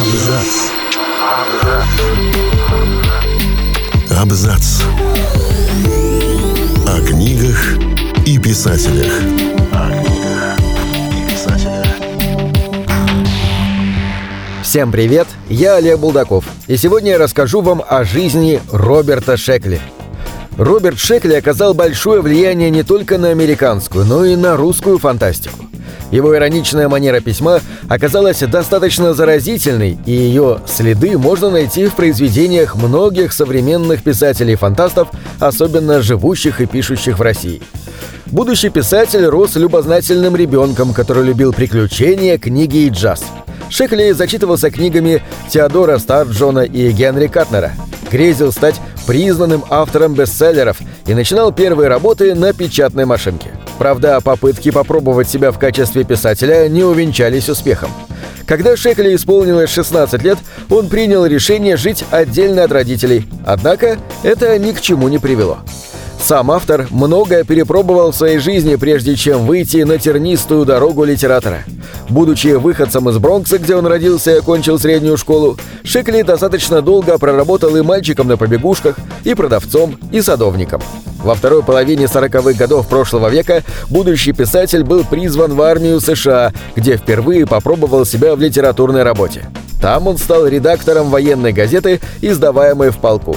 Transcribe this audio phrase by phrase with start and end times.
[0.00, 0.70] Абзац.
[4.10, 4.82] Абзац.
[6.86, 7.78] О книгах
[8.26, 9.12] и писателях.
[14.62, 19.80] Всем привет, я Олег Булдаков, и сегодня я расскажу вам о жизни Роберта Шекли.
[20.58, 25.69] Роберт Шекли оказал большое влияние не только на американскую, но и на русскую фантастику.
[26.10, 33.32] Его ироничная манера письма оказалась достаточно заразительной, и ее следы можно найти в произведениях многих
[33.32, 37.62] современных писателей-фантастов, особенно живущих и пишущих в России.
[38.26, 43.24] Будущий писатель рос любознательным ребенком, который любил приключения, книги и джаз.
[43.68, 47.72] Шекли зачитывался книгами Теодора Старджона и Генри Катнера.
[48.10, 53.50] Грезил стать признанным автором бестселлеров и начинал первые работы на печатной машинке.
[53.80, 57.90] Правда, попытки попробовать себя в качестве писателя не увенчались успехом.
[58.46, 60.36] Когда Шекли исполнилось 16 лет,
[60.68, 63.26] он принял решение жить отдельно от родителей.
[63.46, 65.60] Однако это ни к чему не привело.
[66.20, 71.64] Сам автор многое перепробовал в своей жизни, прежде чем выйти на тернистую дорогу литератора.
[72.08, 77.74] Будучи выходцем из Бронкса, где он родился и окончил среднюю школу, Шекли достаточно долго проработал
[77.76, 80.82] и мальчиком на побегушках, и продавцом, и садовником.
[81.22, 86.96] Во второй половине 40-х годов прошлого века будущий писатель был призван в армию США, где
[86.96, 89.46] впервые попробовал себя в литературной работе.
[89.80, 93.36] Там он стал редактором военной газеты, издаваемой в полку.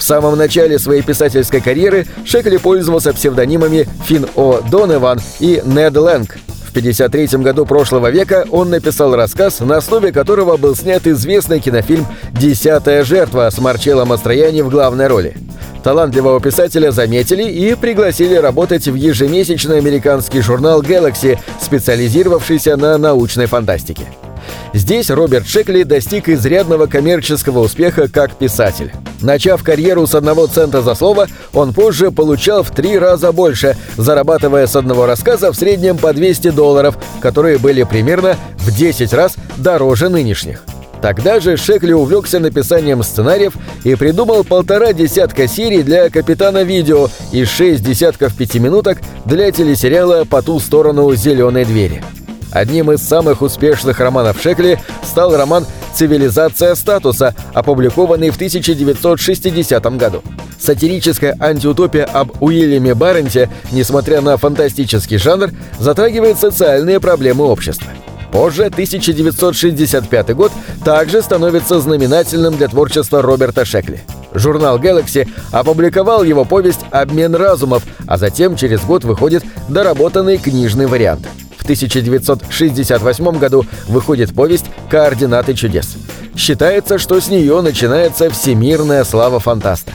[0.00, 4.62] В самом начале своей писательской карьеры Шекли пользовался псевдонимами Финн О.
[4.62, 6.38] Доневан и Нед Лэнг.
[6.64, 12.06] В 1953 году прошлого века он написал рассказ, на основе которого был снят известный кинофильм
[12.32, 15.36] «Десятая жертва» с Марчелло Мастрояни в главной роли.
[15.84, 24.06] Талантливого писателя заметили и пригласили работать в ежемесячный американский журнал Galaxy, специализировавшийся на научной фантастике.
[24.72, 28.92] Здесь Роберт Шекли достиг изрядного коммерческого успеха как писатель.
[29.20, 34.66] Начав карьеру с одного цента за слово, он позже получал в три раза больше, зарабатывая
[34.66, 40.08] с одного рассказа в среднем по 200 долларов, которые были примерно в 10 раз дороже
[40.08, 40.64] нынешних.
[41.02, 43.54] Тогда же Шекли увлекся написанием сценариев
[43.84, 50.42] и придумал полтора десятка серий для «Капитана Видео» и шесть десятков пятиминуток для телесериала «По
[50.42, 52.02] ту сторону зеленой двери».
[52.52, 60.22] Одним из самых успешных романов Шекли стал роман «Цивилизация статуса», опубликованный в 1960 году.
[60.58, 67.88] Сатирическая антиутопия об Уильяме Барренте, несмотря на фантастический жанр, затрагивает социальные проблемы общества.
[68.32, 70.52] Позже, 1965 год,
[70.84, 74.02] также становится знаменательным для творчества Роберта Шекли.
[74.32, 81.26] Журнал Galaxy опубликовал его повесть «Обмен разумов», а затем через год выходит доработанный книжный вариант.
[81.70, 85.96] В 1968 году выходит повесть «Координаты чудес».
[86.36, 89.92] Считается, что с нее начинается всемирная слава фантаста.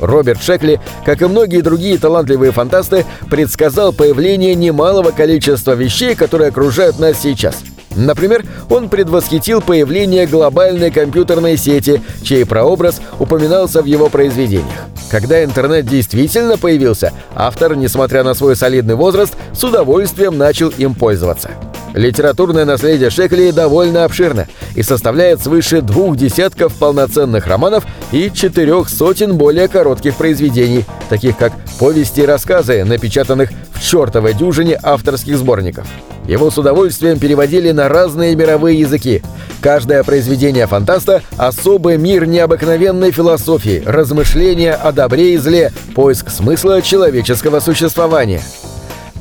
[0.00, 6.98] Роберт Шекли, как и многие другие талантливые фантасты, предсказал появление немалого количества вещей, которые окружают
[6.98, 7.56] нас сейчас–
[7.96, 14.86] Например, он предвосхитил появление глобальной компьютерной сети, чей прообраз упоминался в его произведениях.
[15.10, 21.50] Когда интернет действительно появился, автор, несмотря на свой солидный возраст, с удовольствием начал им пользоваться.
[21.96, 29.38] Литературное наследие Шекли довольно обширно и составляет свыше двух десятков полноценных романов и четырех сотен
[29.38, 35.86] более коротких произведений, таких как повести и рассказы, напечатанных в чертовой дюжине авторских сборников.
[36.28, 39.22] Его с удовольствием переводили на разные мировые языки.
[39.62, 47.60] Каждое произведение фантаста— особый мир необыкновенной философии, размышления о добре и зле, поиск смысла человеческого
[47.60, 48.42] существования.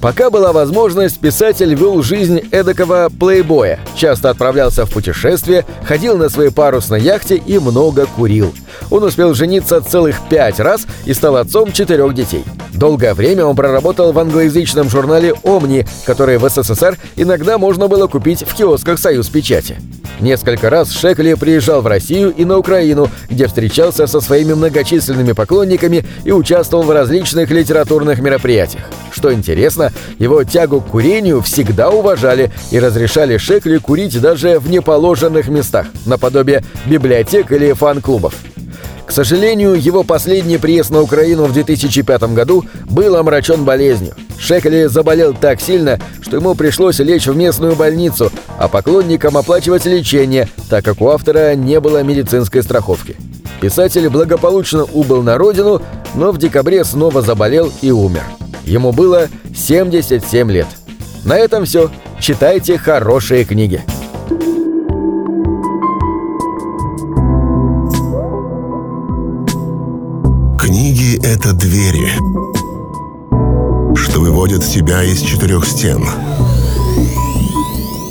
[0.05, 6.51] Пока была возможность, писатель вел жизнь эдакого плейбоя, часто отправлялся в путешествия, ходил на своей
[6.51, 8.53] парусной яхте и много курил.
[8.91, 12.43] Он успел жениться целых пять раз и стал отцом четырех детей.
[12.71, 18.43] Долгое время он проработал в англоязычном журнале «Омни», который в СССР иногда можно было купить
[18.47, 19.75] в киосках «Союз печати».
[20.19, 26.05] Несколько раз Шекли приезжал в Россию и на Украину, где встречался со своими многочисленными поклонниками
[26.23, 28.83] и участвовал в различных литературных мероприятиях.
[29.11, 35.49] Что интересно, его тягу к курению всегда уважали и разрешали Шекли курить даже в неположенных
[35.49, 38.33] местах, наподобие библиотек или фан-клубов.
[39.05, 44.15] К сожалению, его последний приезд на Украину в 2005 году был омрачен болезнью.
[44.39, 50.47] Шекли заболел так сильно, что ему пришлось лечь в местную больницу, а поклонникам оплачивать лечение,
[50.69, 53.15] так как у автора не было медицинской страховки.
[53.61, 55.81] Писатель благополучно убыл на родину,
[56.13, 58.23] но в декабре снова заболел и умер.
[58.65, 60.67] Ему было 77 лет.
[61.23, 61.89] На этом все.
[62.19, 63.81] Читайте хорошие книги.
[70.59, 72.09] Книги— это двери,
[73.95, 76.03] что выводят тебя из четырех стен—